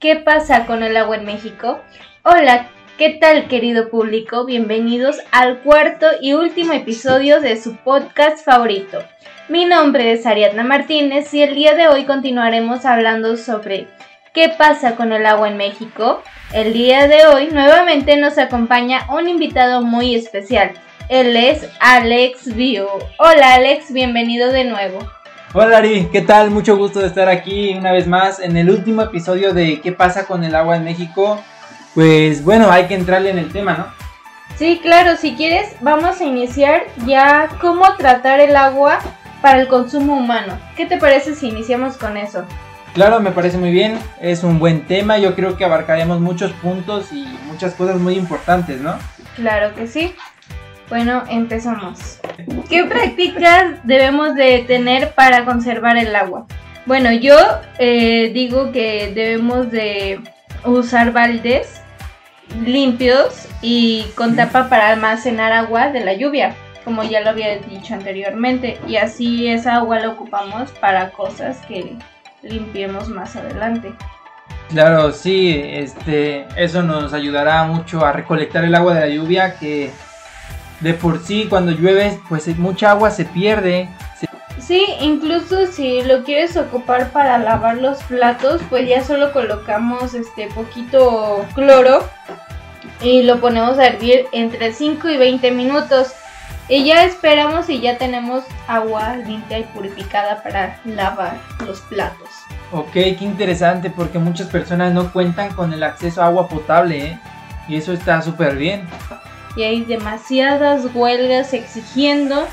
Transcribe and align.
¿Qué 0.00 0.14
pasa 0.14 0.64
con 0.66 0.84
el 0.84 0.96
agua 0.96 1.16
en 1.16 1.24
México? 1.24 1.80
Hola, 2.22 2.68
¿qué 2.98 3.18
tal 3.20 3.48
querido 3.48 3.90
público? 3.90 4.44
Bienvenidos 4.44 5.16
al 5.32 5.58
cuarto 5.58 6.06
y 6.20 6.34
último 6.34 6.72
episodio 6.72 7.40
de 7.40 7.60
su 7.60 7.74
podcast 7.78 8.44
favorito. 8.44 9.02
Mi 9.48 9.64
nombre 9.64 10.12
es 10.12 10.24
Ariadna 10.24 10.62
Martínez 10.62 11.34
y 11.34 11.42
el 11.42 11.56
día 11.56 11.74
de 11.74 11.88
hoy 11.88 12.04
continuaremos 12.04 12.84
hablando 12.84 13.36
sobre 13.36 13.88
¿Qué 14.32 14.50
pasa 14.50 14.94
con 14.94 15.12
el 15.12 15.26
agua 15.26 15.48
en 15.48 15.56
México? 15.56 16.22
El 16.52 16.74
día 16.74 17.08
de 17.08 17.26
hoy 17.26 17.48
nuevamente 17.48 18.16
nos 18.18 18.38
acompaña 18.38 19.04
un 19.10 19.28
invitado 19.28 19.82
muy 19.82 20.14
especial. 20.14 20.74
Él 21.08 21.36
es 21.36 21.68
Alex 21.80 22.54
View. 22.54 22.86
Hola 23.18 23.54
Alex, 23.54 23.92
bienvenido 23.92 24.52
de 24.52 24.62
nuevo. 24.62 25.00
Hola 25.54 25.78
Ari, 25.78 26.10
¿qué 26.12 26.20
tal? 26.20 26.50
Mucho 26.50 26.76
gusto 26.76 27.00
de 27.00 27.06
estar 27.06 27.30
aquí 27.30 27.74
una 27.74 27.90
vez 27.90 28.06
más 28.06 28.38
en 28.38 28.58
el 28.58 28.68
último 28.68 29.00
episodio 29.00 29.54
de 29.54 29.80
¿Qué 29.80 29.92
pasa 29.92 30.26
con 30.26 30.44
el 30.44 30.54
agua 30.54 30.76
en 30.76 30.84
México? 30.84 31.40
Pues 31.94 32.44
bueno, 32.44 32.70
hay 32.70 32.84
que 32.84 32.94
entrarle 32.94 33.30
en 33.30 33.38
el 33.38 33.50
tema, 33.50 33.72
¿no? 33.72 33.86
Sí, 34.56 34.78
claro, 34.82 35.16
si 35.16 35.36
quieres 35.36 35.74
vamos 35.80 36.20
a 36.20 36.24
iniciar 36.24 36.82
ya 37.06 37.48
cómo 37.62 37.94
tratar 37.96 38.40
el 38.40 38.56
agua 38.56 38.98
para 39.40 39.62
el 39.62 39.68
consumo 39.68 40.16
humano. 40.16 40.58
¿Qué 40.76 40.84
te 40.84 40.98
parece 40.98 41.34
si 41.34 41.48
iniciamos 41.48 41.96
con 41.96 42.18
eso? 42.18 42.44
Claro, 42.92 43.18
me 43.20 43.30
parece 43.30 43.56
muy 43.56 43.70
bien, 43.70 43.98
es 44.20 44.44
un 44.44 44.58
buen 44.58 44.86
tema, 44.86 45.16
yo 45.16 45.34
creo 45.34 45.56
que 45.56 45.64
abarcaremos 45.64 46.20
muchos 46.20 46.52
puntos 46.52 47.10
y 47.10 47.26
muchas 47.46 47.72
cosas 47.72 47.96
muy 47.96 48.16
importantes, 48.16 48.82
¿no? 48.82 48.98
Claro 49.34 49.74
que 49.74 49.86
sí. 49.86 50.14
Bueno, 50.90 51.24
empezamos. 51.30 52.20
¿Qué 52.68 52.84
prácticas 52.84 53.74
debemos 53.84 54.34
de 54.34 54.64
tener 54.66 55.12
para 55.14 55.44
conservar 55.44 55.96
el 55.96 56.14
agua? 56.14 56.46
Bueno, 56.86 57.12
yo 57.12 57.36
eh, 57.78 58.30
digo 58.32 58.70
que 58.72 59.12
debemos 59.14 59.70
de 59.70 60.20
usar 60.64 61.12
baldes 61.12 61.82
limpios 62.64 63.46
y 63.60 64.06
con 64.14 64.36
tapa 64.36 64.68
para 64.68 64.90
almacenar 64.90 65.52
agua 65.52 65.90
de 65.90 66.00
la 66.00 66.14
lluvia, 66.14 66.54
como 66.84 67.02
ya 67.02 67.20
lo 67.20 67.30
había 67.30 67.58
dicho 67.58 67.94
anteriormente, 67.94 68.78
y 68.86 68.96
así 68.96 69.48
esa 69.48 69.76
agua 69.76 69.98
la 69.98 70.10
ocupamos 70.10 70.70
para 70.80 71.10
cosas 71.10 71.58
que 71.66 71.96
limpiemos 72.42 73.08
más 73.08 73.36
adelante. 73.36 73.92
Claro, 74.70 75.12
sí, 75.12 75.60
este, 75.64 76.46
eso 76.56 76.82
nos 76.82 77.12
ayudará 77.12 77.64
mucho 77.64 78.04
a 78.04 78.12
recolectar 78.12 78.64
el 78.64 78.74
agua 78.74 78.94
de 78.94 79.00
la 79.00 79.08
lluvia 79.08 79.58
que 79.58 79.90
de 80.80 80.94
por 80.94 81.22
sí 81.22 81.46
cuando 81.48 81.72
llueve 81.72 82.20
pues 82.28 82.46
mucha 82.58 82.90
agua 82.90 83.10
se 83.10 83.24
pierde. 83.24 83.88
Sí, 84.58 84.84
incluso 85.00 85.66
si 85.66 86.02
lo 86.02 86.24
quieres 86.24 86.56
ocupar 86.56 87.10
para 87.10 87.38
lavar 87.38 87.78
los 87.78 88.02
platos, 88.02 88.60
pues 88.68 88.88
ya 88.88 89.02
solo 89.02 89.32
colocamos 89.32 90.14
este 90.14 90.48
poquito 90.48 91.46
cloro 91.54 92.06
y 93.00 93.22
lo 93.22 93.40
ponemos 93.40 93.78
a 93.78 93.86
hervir 93.86 94.26
entre 94.32 94.72
5 94.72 95.08
y 95.08 95.16
20 95.16 95.50
minutos. 95.52 96.12
Y 96.70 96.84
ya 96.84 97.04
esperamos 97.04 97.70
y 97.70 97.80
ya 97.80 97.96
tenemos 97.96 98.44
agua 98.66 99.16
limpia 99.16 99.58
y 99.58 99.64
purificada 99.64 100.42
para 100.42 100.78
lavar 100.84 101.38
los 101.66 101.80
platos. 101.82 102.28
Ok, 102.72 102.92
qué 102.92 103.16
interesante 103.20 103.88
porque 103.88 104.18
muchas 104.18 104.48
personas 104.48 104.92
no 104.92 105.10
cuentan 105.10 105.54
con 105.54 105.72
el 105.72 105.82
acceso 105.82 106.20
a 106.20 106.26
agua 106.26 106.46
potable, 106.46 107.12
¿eh? 107.12 107.18
Y 107.68 107.76
eso 107.76 107.94
está 107.94 108.20
súper 108.20 108.56
bien 108.56 108.86
y 109.58 109.64
hay 109.64 109.84
demasiadas 109.84 110.86
huelgas 110.94 111.52
exigiendo 111.52 112.46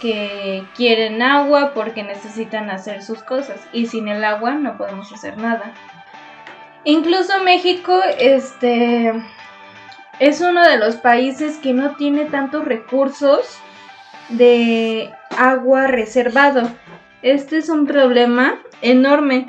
que 0.00 0.62
quieren 0.76 1.20
agua 1.20 1.72
porque 1.74 2.04
necesitan 2.04 2.70
hacer 2.70 3.02
sus 3.02 3.20
cosas 3.24 3.66
y 3.72 3.86
sin 3.86 4.06
el 4.06 4.22
agua 4.22 4.52
no 4.52 4.76
podemos 4.76 5.12
hacer 5.12 5.38
nada. 5.38 5.72
Incluso 6.84 7.42
México 7.42 8.00
este 8.20 9.12
es 10.20 10.40
uno 10.40 10.62
de 10.64 10.78
los 10.78 10.94
países 10.94 11.58
que 11.58 11.72
no 11.72 11.96
tiene 11.96 12.26
tantos 12.26 12.64
recursos 12.64 13.58
de 14.28 15.12
agua 15.36 15.88
reservado. 15.88 16.70
Este 17.22 17.56
es 17.58 17.68
un 17.68 17.88
problema 17.88 18.54
enorme 18.82 19.48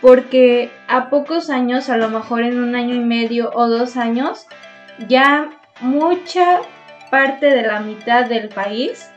porque 0.00 0.70
a 0.88 1.10
pocos 1.10 1.50
años, 1.50 1.90
a 1.90 1.98
lo 1.98 2.08
mejor 2.08 2.44
en 2.44 2.62
un 2.62 2.76
año 2.76 2.94
y 2.94 3.00
medio 3.00 3.50
o 3.52 3.68
dos 3.68 3.98
años, 3.98 4.46
ya 5.06 5.50
mucha 5.80 6.60
parte 7.10 7.46
de 7.46 7.62
la 7.62 7.80
mitad 7.80 8.26
del 8.26 8.48
país 8.48 9.08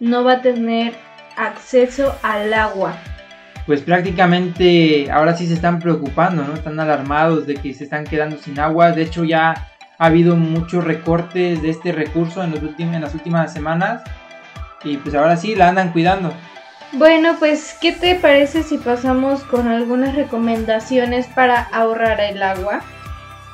no 0.00 0.24
va 0.24 0.34
a 0.34 0.42
tener 0.42 0.94
acceso 1.36 2.14
al 2.22 2.52
agua. 2.54 2.94
Pues 3.66 3.80
prácticamente 3.80 5.10
ahora 5.10 5.34
sí 5.36 5.46
se 5.46 5.54
están 5.54 5.78
preocupando, 5.78 6.44
¿no? 6.44 6.54
Están 6.54 6.78
alarmados 6.78 7.46
de 7.46 7.54
que 7.54 7.72
se 7.72 7.84
están 7.84 8.04
quedando 8.04 8.36
sin 8.36 8.58
agua. 8.58 8.92
De 8.92 9.02
hecho 9.02 9.24
ya 9.24 9.54
ha 9.98 10.06
habido 10.06 10.36
muchos 10.36 10.84
recortes 10.84 11.62
de 11.62 11.70
este 11.70 11.92
recurso 11.92 12.42
en, 12.42 12.50
los 12.50 12.62
últimos, 12.62 12.94
en 12.94 13.02
las 13.02 13.14
últimas 13.14 13.52
semanas. 13.52 14.02
Y 14.84 14.98
pues 14.98 15.14
ahora 15.14 15.36
sí 15.36 15.54
la 15.54 15.68
andan 15.68 15.92
cuidando. 15.92 16.32
Bueno, 16.92 17.36
pues 17.38 17.76
¿qué 17.80 17.92
te 17.92 18.14
parece 18.14 18.62
si 18.62 18.76
pasamos 18.76 19.42
con 19.44 19.66
algunas 19.66 20.14
recomendaciones 20.14 21.26
para 21.26 21.60
ahorrar 21.60 22.20
el 22.20 22.42
agua? 22.42 22.82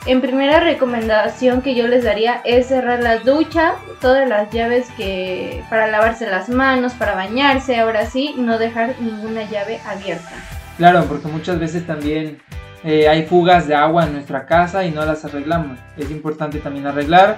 En 0.06 0.22
primera 0.22 0.60
recomendación 0.60 1.60
que 1.60 1.74
yo 1.74 1.86
les 1.86 2.04
daría 2.04 2.40
es 2.44 2.68
cerrar 2.68 3.02
la 3.02 3.18
ducha, 3.18 3.74
todas 4.00 4.26
las 4.26 4.50
llaves 4.50 4.88
que 4.96 5.62
para 5.68 5.88
lavarse 5.88 6.26
las 6.26 6.48
manos, 6.48 6.94
para 6.94 7.14
bañarse, 7.14 7.78
ahora 7.78 8.06
sí, 8.06 8.34
no 8.38 8.58
dejar 8.58 8.94
ninguna 9.00 9.42
llave 9.50 9.78
abierta. 9.86 10.30
Claro, 10.78 11.04
porque 11.04 11.28
muchas 11.28 11.58
veces 11.58 11.86
también 11.86 12.38
eh, 12.82 13.08
hay 13.08 13.26
fugas 13.26 13.68
de 13.68 13.74
agua 13.74 14.06
en 14.06 14.14
nuestra 14.14 14.46
casa 14.46 14.86
y 14.86 14.90
no 14.90 15.04
las 15.04 15.26
arreglamos. 15.26 15.78
Es 15.98 16.10
importante 16.10 16.60
también 16.60 16.86
arreglar 16.86 17.36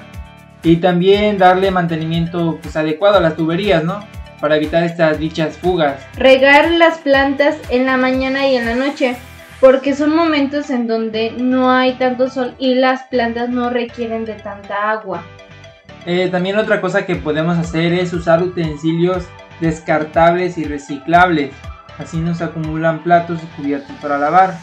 y 0.63 0.77
también 0.77 1.39
darle 1.39 1.73
mantenimiento 1.73 2.61
pues, 2.63 2.77
adecuado 2.77 3.19
a 3.19 3.21
las 3.21 3.35
tuberías, 3.35 3.83
¿no? 3.83 4.07
Para 4.41 4.55
evitar 4.57 4.85
estas 4.85 5.19
dichas 5.19 5.57
fugas. 5.57 5.97
Regar 6.17 6.71
las 6.71 6.99
plantas 6.99 7.57
en 7.71 7.87
la 7.87 7.97
mañana 7.97 8.47
y 8.47 8.57
en 8.57 8.67
la 8.67 8.77
noche 8.77 9.17
porque 9.63 9.95
son 9.95 10.17
momentos 10.17 10.71
en 10.71 10.89
donde 10.89 11.31
no 11.39 11.71
hay 11.71 11.93
tanto 11.93 12.29
sol 12.29 12.57
y 12.59 12.75
las 12.75 13.05
plantas 13.05 13.49
no 13.49 13.71
requieren 13.71 14.25
de 14.25 14.35
tanta 14.35 14.91
agua. 14.91 15.23
Eh, 16.05 16.29
también 16.33 16.59
otra 16.59 16.81
cosa 16.81 17.07
que 17.07 17.15
podemos 17.15 17.57
hacer 17.57 17.93
es 17.93 18.13
usar 18.13 18.43
utensilios 18.43 19.25
descartables 19.61 20.59
y 20.59 20.65
reciclables. 20.65 21.55
Así 21.97 22.17
nos 22.17 22.43
acumulan 22.43 23.05
platos 23.05 23.39
y 23.41 23.47
cubiertos 23.57 23.95
para 24.03 24.19
lavar. 24.19 24.59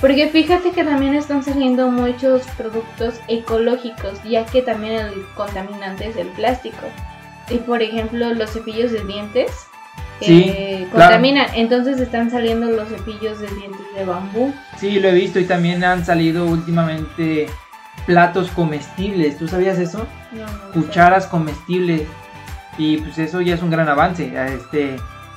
Porque 0.00 0.28
fíjate 0.28 0.70
que 0.70 0.84
también 0.84 1.14
están 1.14 1.42
saliendo 1.42 1.90
muchos 1.90 2.46
productos 2.56 3.20
ecológicos, 3.26 4.22
ya 4.22 4.46
que 4.46 4.62
también 4.62 5.06
el 5.06 5.26
contaminante 5.34 6.06
es 6.06 6.16
el 6.16 6.28
plástico. 6.28 6.86
Y 7.50 7.56
por 7.58 7.82
ejemplo, 7.82 8.32
los 8.32 8.52
cepillos 8.52 8.92
de 8.92 9.02
dientes 9.02 9.50
que 10.20 10.88
contaminan. 10.90 11.46
Entonces 11.54 12.00
están 12.00 12.30
saliendo 12.30 12.70
los 12.70 12.88
cepillos 12.88 13.40
de 13.40 13.48
dientes 13.48 13.86
de 13.94 14.04
bambú. 14.04 14.54
Sí, 14.78 15.00
lo 15.00 15.08
he 15.08 15.14
visto 15.14 15.38
y 15.38 15.44
también 15.44 15.84
han 15.84 16.04
salido 16.04 16.46
últimamente 16.46 17.46
platos 18.06 18.50
comestibles. 18.50 19.38
¿Tú 19.38 19.48
sabías 19.48 19.78
eso? 19.78 20.06
Cucharas 20.72 21.26
comestibles. 21.26 22.02
Y 22.78 22.98
pues 22.98 23.18
eso 23.18 23.40
ya 23.40 23.54
es 23.54 23.62
un 23.62 23.70
gran 23.70 23.88
avance. 23.88 24.32
Este, 24.54 24.96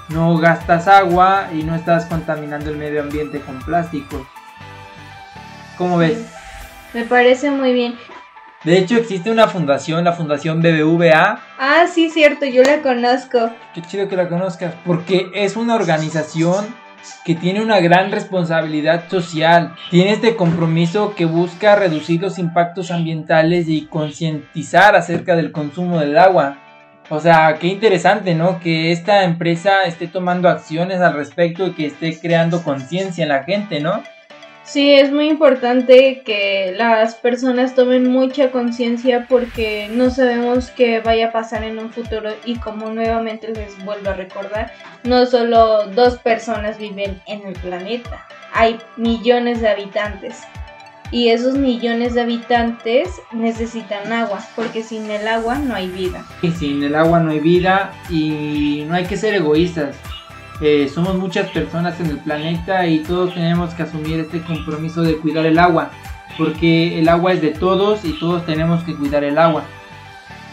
no 0.10 0.38
gastas 0.38 0.88
agua 0.88 1.50
y 1.54 1.64
no 1.64 1.76
estás 1.76 2.06
contaminando 2.06 2.70
el 2.70 2.78
medio 2.78 3.02
ambiente 3.02 3.40
con 3.42 3.60
plásticos. 3.60 4.28
¿Cómo 5.78 5.98
ves? 5.98 6.26
Me 6.94 7.04
parece 7.04 7.52
muy 7.52 7.74
bien. 7.74 7.96
De 8.66 8.78
hecho, 8.78 8.98
existe 8.98 9.32
una 9.32 9.48
fundación, 9.48 10.04
la 10.04 10.12
Fundación 10.12 10.62
BBVA. 10.62 11.40
Ah, 11.58 11.86
sí, 11.90 12.10
cierto, 12.10 12.46
yo 12.46 12.62
la 12.64 12.82
conozco. 12.82 13.50
Qué 13.74 13.82
chido 13.82 14.10
que 14.10 14.18
la 14.18 14.28
conozcas, 14.28 14.74
porque 14.86 15.32
es 15.34 15.56
una 15.56 15.76
organización 15.76 16.76
que 17.24 17.36
tiene 17.36 17.62
una 17.62 17.80
gran 17.80 18.12
responsabilidad 18.12 19.08
social. 19.10 19.76
Tiene 19.90 20.12
este 20.12 20.36
compromiso 20.36 21.16
que 21.16 21.24
busca 21.24 21.78
reducir 21.78 22.22
los 22.22 22.38
impactos 22.38 22.92
ambientales 22.92 23.70
y 23.70 23.86
concientizar 23.86 24.94
acerca 24.98 25.38
del 25.38 25.54
consumo 25.54 25.98
del 25.98 26.18
agua. 26.18 26.58
O 27.10 27.22
sea, 27.22 27.56
qué 27.60 27.68
interesante, 27.68 28.36
¿no? 28.36 28.60
Que 28.60 28.92
esta 28.92 29.24
empresa 29.24 29.84
esté 29.86 30.08
tomando 30.08 30.50
acciones 30.50 31.00
al 31.00 31.14
respecto 31.14 31.66
y 31.66 31.72
que 31.72 31.86
esté 31.86 32.20
creando 32.20 32.62
conciencia 32.62 33.24
en 33.24 33.30
la 33.30 33.44
gente, 33.44 33.80
¿no? 33.80 34.04
Sí, 34.64 34.94
es 34.94 35.12
muy 35.12 35.30
importante 35.30 36.22
que 36.24 36.76
las 36.78 37.16
personas 37.16 37.74
tomen 37.74 38.12
mucha 38.12 38.52
conciencia 38.52 39.26
porque 39.28 39.90
no 39.92 40.12
sabemos 40.12 40.70
qué 40.70 41.00
vaya 41.00 41.30
a 41.30 41.32
pasar 41.32 41.64
en 41.64 41.80
un 41.80 41.92
futuro 41.92 42.30
y 42.46 42.56
como 42.58 42.92
nuevamente 42.92 43.52
les 43.52 43.84
vuelvo 43.84 44.12
a 44.12 44.14
recordar, 44.14 44.72
no 45.04 45.26
solo 45.26 45.88
dos 45.88 46.20
personas 46.20 46.78
viven 46.78 47.20
en 47.26 47.48
el 47.48 47.54
planeta, 47.54 48.28
hay 48.54 48.78
millones 48.96 49.62
de 49.62 49.70
habitantes 49.70 50.44
y 51.12 51.30
esos 51.30 51.56
millones 51.58 52.14
de 52.14 52.22
habitantes 52.22 53.10
necesitan 53.32 54.14
agua 54.14 54.40
porque 54.56 54.84
sin 54.84 55.10
el 55.10 55.28
agua 55.28 55.58
no 55.58 55.74
hay 55.74 55.88
vida. 55.88 56.24
Y 56.44 56.52
sin 56.52 56.84
el 56.84 56.94
agua 56.94 57.20
no 57.20 57.32
hay 57.32 57.40
vida 57.40 57.92
y 58.10 58.86
no 58.88 58.94
hay 58.94 59.06
que 59.06 59.18
ser 59.18 59.34
egoístas. 59.34 59.96
Somos 60.94 61.16
muchas 61.16 61.50
personas 61.52 62.00
en 62.00 62.08
el 62.08 62.18
planeta 62.18 62.86
y 62.86 63.00
todos 63.00 63.34
tenemos 63.34 63.74
que 63.74 63.84
asumir 63.84 64.20
este 64.20 64.42
compromiso 64.42 65.02
de 65.02 65.18
cuidar 65.18 65.46
el 65.46 65.58
agua, 65.58 65.92
porque 66.38 67.00
el 67.00 67.08
agua 67.08 67.34
es 67.34 67.42
de 67.42 67.52
todos 67.52 68.04
y 68.04 68.14
todos 68.20 68.46
tenemos 68.46 68.84
que 68.84 68.96
cuidar 68.96 69.24
el 69.24 69.38
agua. 69.38 69.64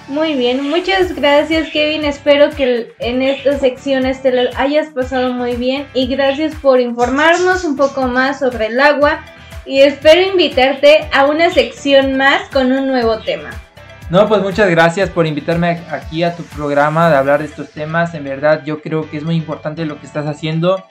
Muy 0.08 0.34
bien, 0.34 0.62
muchas 0.70 1.16
gracias 1.16 1.70
Kevin, 1.70 2.04
espero 2.04 2.50
que 2.50 2.94
en 3.00 3.22
estas 3.22 3.60
secciones 3.60 4.22
te 4.22 4.30
lo 4.30 4.48
hayas 4.56 4.90
pasado 4.90 5.32
muy 5.32 5.56
bien 5.56 5.88
y 5.94 6.06
gracias 6.06 6.54
por 6.54 6.80
informarnos 6.80 7.64
un 7.64 7.76
poco 7.76 8.06
más 8.06 8.38
sobre 8.38 8.66
el 8.66 8.78
agua 8.78 9.24
y 9.64 9.80
espero 9.80 10.22
invitarte 10.22 11.08
a 11.12 11.26
una 11.26 11.50
sección 11.50 12.16
más 12.16 12.48
con 12.50 12.70
un 12.70 12.86
nuevo 12.86 13.18
tema. 13.18 13.50
No, 14.08 14.28
pues 14.28 14.40
muchas 14.40 14.70
gracias 14.70 15.10
por 15.10 15.26
invitarme 15.26 15.80
aquí 15.90 16.22
a 16.22 16.36
tu 16.36 16.44
programa 16.44 17.10
de 17.10 17.16
hablar 17.16 17.40
de 17.40 17.46
estos 17.46 17.70
temas. 17.70 18.14
En 18.14 18.22
verdad 18.22 18.62
yo 18.64 18.80
creo 18.80 19.10
que 19.10 19.16
es 19.16 19.24
muy 19.24 19.34
importante 19.34 19.84
lo 19.84 19.98
que 19.98 20.06
estás 20.06 20.26
haciendo 20.26 20.84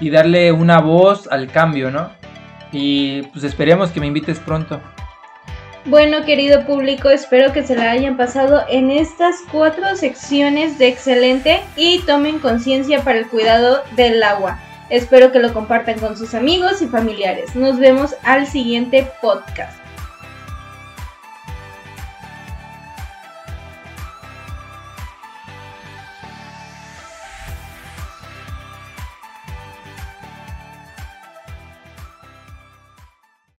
y 0.00 0.10
darle 0.10 0.52
una 0.52 0.80
voz 0.80 1.28
al 1.30 1.46
cambio, 1.46 1.90
¿no? 1.90 2.10
Y 2.70 3.22
pues 3.22 3.44
esperemos 3.44 3.90
que 3.90 4.00
me 4.00 4.06
invites 4.06 4.38
pronto. 4.38 4.80
Bueno, 5.86 6.24
querido 6.24 6.64
público, 6.64 7.08
espero 7.08 7.52
que 7.52 7.64
se 7.64 7.74
la 7.74 7.90
hayan 7.90 8.16
pasado 8.16 8.64
en 8.68 8.90
estas 8.90 9.36
cuatro 9.50 9.96
secciones 9.96 10.78
de 10.78 10.88
excelente 10.88 11.60
y 11.74 12.00
tomen 12.00 12.38
conciencia 12.38 13.00
para 13.00 13.18
el 13.18 13.28
cuidado 13.28 13.82
del 13.96 14.22
agua. 14.22 14.60
Espero 14.90 15.32
que 15.32 15.40
lo 15.40 15.52
compartan 15.54 15.98
con 15.98 16.16
sus 16.18 16.34
amigos 16.34 16.82
y 16.82 16.86
familiares. 16.86 17.56
Nos 17.56 17.78
vemos 17.78 18.14
al 18.22 18.46
siguiente 18.46 19.10
podcast. 19.20 19.81